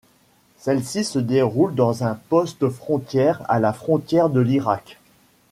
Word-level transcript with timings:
Celle-ci 0.57 1.03
se 1.03 1.19
déroule 1.19 1.75
dans 1.75 2.03
un 2.03 2.15
poste-frontière 2.15 3.43
à 3.47 3.59
la 3.59 3.71
frontière 3.71 4.31
de 4.31 4.39
l'Irak. 4.39 4.97